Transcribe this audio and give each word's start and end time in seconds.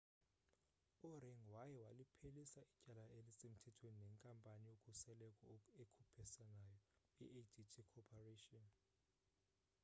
u-ring 1.09 1.41
waye 1.53 1.77
waliphelisa 1.85 2.61
ityala 2.73 3.05
elisemthethweni 3.17 3.99
nenkampani 4.05 4.63
yokhuseleko 4.71 5.43
ekhuphisanayo 5.81 6.77
i-adt 7.25 7.73
corporation 7.91 8.65